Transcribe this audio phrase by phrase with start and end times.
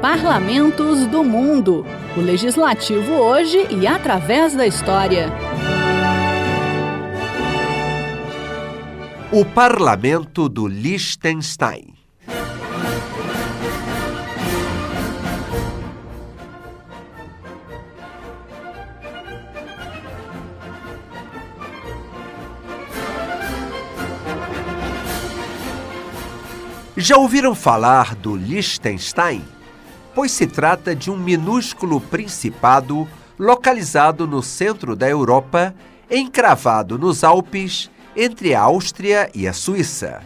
[0.00, 1.84] Parlamentos do Mundo.
[2.16, 5.26] O legislativo hoje e através da história.
[9.32, 11.94] O Parlamento do Liechtenstein.
[26.96, 29.57] Já ouviram falar do Liechtenstein?
[30.18, 33.06] Pois se trata de um minúsculo principado
[33.38, 35.72] localizado no centro da Europa,
[36.10, 40.20] encravado nos Alpes, entre a Áustria e a Suíça.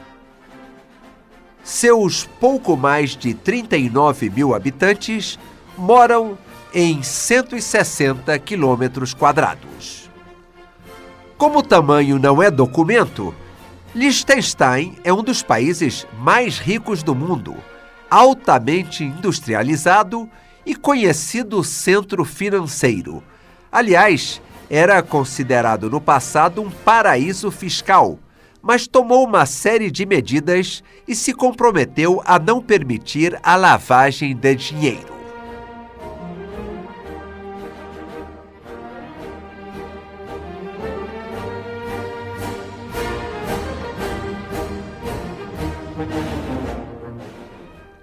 [1.62, 5.38] Seus pouco mais de 39 mil habitantes
[5.76, 6.38] moram
[6.72, 10.10] em 160 quilômetros quadrados.
[11.36, 13.34] Como o tamanho não é documento,
[13.94, 17.54] Liechtenstein é um dos países mais ricos do mundo,
[18.12, 20.28] altamente industrializado
[20.66, 23.24] e conhecido centro financeiro.
[23.72, 28.18] Aliás, era considerado no passado um paraíso fiscal,
[28.60, 34.54] mas tomou uma série de medidas e se comprometeu a não permitir a lavagem de
[34.56, 35.21] dinheiro.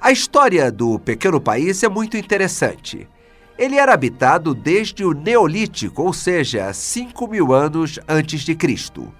[0.09, 3.07] A história do pequeno país é muito interessante.
[3.59, 9.13] Ele era habitado desde o Neolítico, ou seja, 5 mil anos antes de Cristo.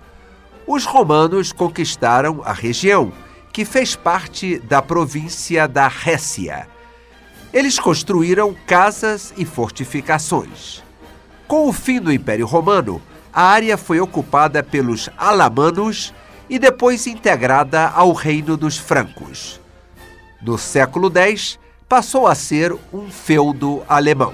[0.66, 3.14] Os romanos conquistaram a região,
[3.54, 6.68] que fez parte da província da Récia.
[7.54, 10.82] Eles construíram casas e fortificações.
[11.48, 13.00] Com o fim do Império Romano,
[13.32, 16.16] a área foi ocupada pelos alamanos
[16.50, 19.59] e depois integrada ao reino dos francos.
[20.42, 24.34] No século X, passou a ser um feudo alemão.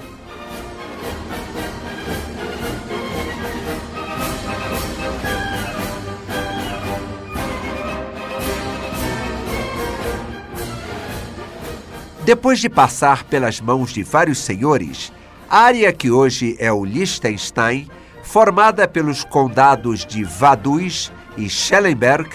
[12.23, 15.13] Depois de passar pelas mãos de vários senhores,
[15.47, 17.87] a área que hoje é o Liechtenstein,
[18.23, 22.29] formada pelos condados de Vaduz e Schellenberg,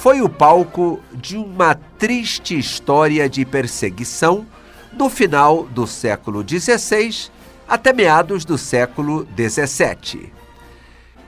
[0.00, 4.46] foi o palco de uma triste história de perseguição
[4.94, 7.28] no final do século XVI
[7.68, 10.32] até meados do século XVII.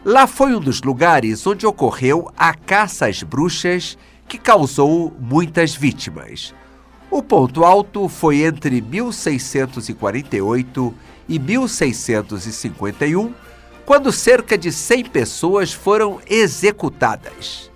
[0.03, 6.55] Lá foi um dos lugares onde ocorreu a caça às bruxas que causou muitas vítimas.
[7.11, 10.95] O ponto alto foi entre 1648
[11.29, 13.35] e 1651,
[13.85, 17.71] quando cerca de 100 pessoas foram executadas.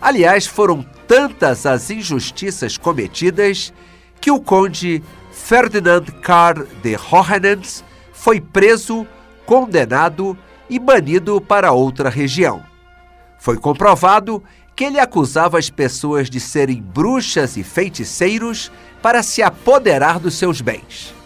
[0.00, 3.72] Aliás, foram tantas as injustiças cometidas
[4.20, 9.06] que o conde Ferdinand Karl de Hohenens foi preso,
[9.46, 10.36] condenado
[10.68, 12.62] e banido para outra região.
[13.38, 14.42] Foi comprovado
[14.76, 18.70] que ele acusava as pessoas de serem bruxas e feiticeiros
[19.02, 21.17] para se apoderar dos seus bens.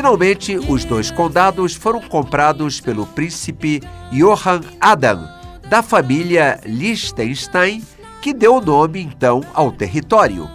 [0.00, 5.28] Finalmente, os dois condados foram comprados pelo príncipe Johann Adam,
[5.68, 7.84] da família Liechtenstein,
[8.22, 10.48] que deu o nome então ao território,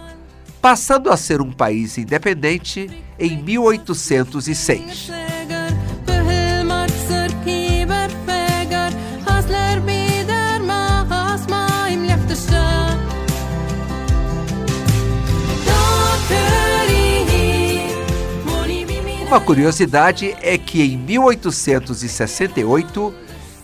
[0.60, 2.90] passando a ser um país independente
[3.20, 5.12] em 1806.
[19.26, 23.12] Uma curiosidade é que em 1868,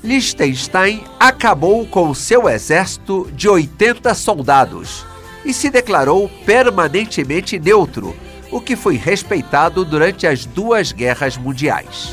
[0.02, 5.06] Liechtenstein acabou com seu exército de 80 soldados
[5.44, 8.16] e se declarou permanentemente neutro,
[8.50, 12.12] o que foi respeitado durante as duas guerras mundiais.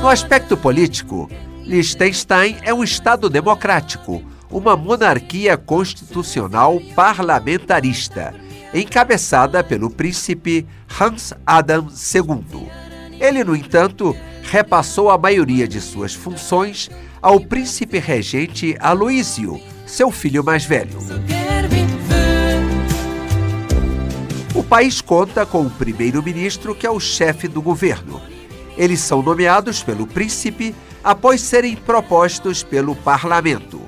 [0.00, 1.28] No aspecto político,
[1.66, 8.34] Liechtenstein é um Estado democrático uma monarquia constitucional parlamentarista,
[8.72, 10.66] encabeçada pelo príncipe
[11.00, 12.68] Hans Adam II.
[13.20, 16.90] Ele, no entanto, repassou a maioria de suas funções
[17.20, 20.98] ao príncipe regente Aloísio, seu filho mais velho.
[24.54, 28.20] O país conta com um primeiro-ministro que é o chefe do governo.
[28.76, 33.87] Eles são nomeados pelo príncipe após serem propostos pelo parlamento.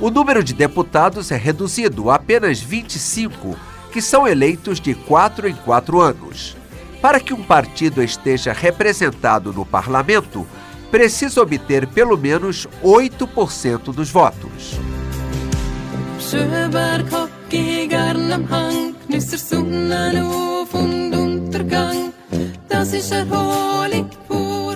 [0.00, 3.54] O número de deputados é reduzido a apenas 25,
[3.92, 6.56] que são eleitos de quatro em quatro anos.
[7.02, 10.46] Para que um partido esteja representado no parlamento,
[10.90, 14.78] precisa obter pelo menos 8% dos votos.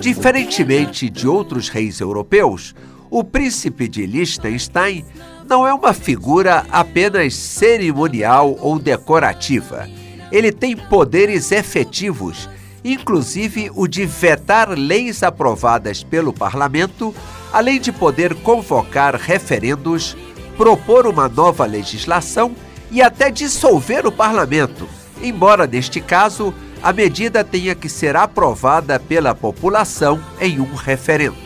[0.01, 2.75] Diferentemente de outros reis europeus,
[3.11, 5.05] o príncipe de Liechtenstein
[5.49, 9.89] não é uma figura apenas cerimonial ou decorativa.
[10.33, 12.49] Ele tem poderes efetivos,
[12.85, 17.15] inclusive o de vetar leis aprovadas pelo parlamento,
[17.53, 20.17] além de poder convocar referendos,
[20.57, 22.55] propor uma nova legislação
[22.91, 24.89] e até dissolver o parlamento,
[25.23, 31.44] embora neste caso a medida tenha que ser aprovada pela população em um referendo.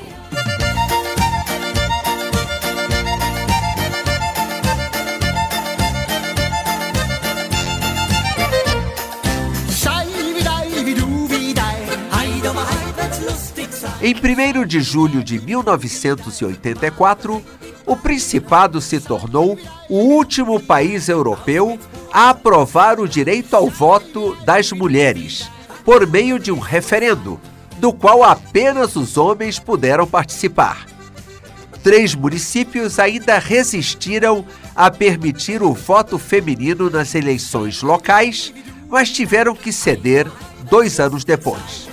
[14.09, 17.45] Em 1 de julho de 1984,
[17.85, 21.79] o Principado se tornou o último país europeu
[22.11, 25.51] a aprovar o direito ao voto das mulheres,
[25.85, 27.39] por meio de um referendo,
[27.77, 30.87] do qual apenas os homens puderam participar.
[31.83, 34.43] Três municípios ainda resistiram
[34.75, 38.55] a permitir o voto feminino nas eleições locais,
[38.89, 40.27] mas tiveram que ceder
[40.71, 41.88] dois anos depois.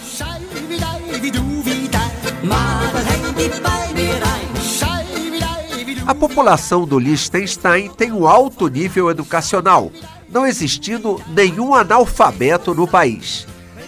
[6.06, 9.92] A população do Liechtenstein tem um alto nível educacional,
[10.30, 13.48] não existindo nenhum analfabeto no país.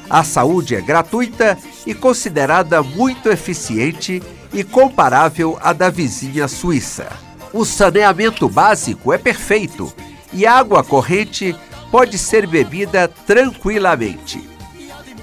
[0.09, 7.07] A saúde é gratuita e considerada muito eficiente e comparável à da vizinha Suíça.
[7.53, 9.94] O saneamento básico é perfeito
[10.33, 11.56] e a água corrente
[11.92, 14.42] pode ser bebida tranquilamente.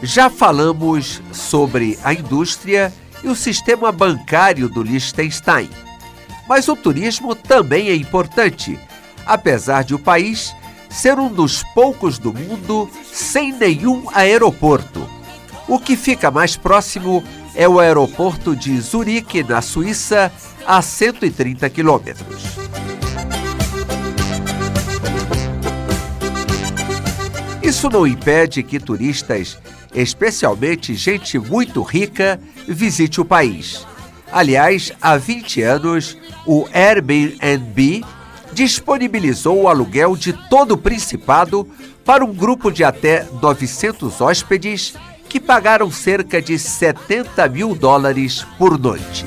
[0.02, 2.92] Já falamos sobre a indústria
[3.24, 5.70] e o sistema bancário do Liechtenstein.
[6.46, 8.78] Mas o turismo também é importante,
[9.24, 10.54] apesar de o país
[10.90, 15.08] ser um dos poucos do mundo sem nenhum aeroporto.
[15.66, 17.24] O que fica mais próximo
[17.54, 20.30] é o aeroporto de Zurique, na Suíça,
[20.66, 22.44] a 130 quilômetros.
[27.62, 29.58] Isso não impede que turistas,
[29.94, 33.86] especialmente gente muito rica, visite o país.
[34.32, 38.04] Aliás, há 20 anos, o Airbnb
[38.52, 41.68] disponibilizou o aluguel de todo o Principado
[42.04, 44.94] para um grupo de até 900 hóspedes
[45.28, 49.24] que pagaram cerca de 70 mil dólares por noite.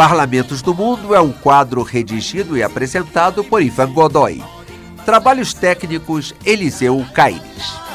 [0.00, 4.42] Parlamentos do Mundo é um quadro redigido e apresentado por Ivan Godoy.
[5.04, 7.89] Trabalhos técnicos Eliseu Caires.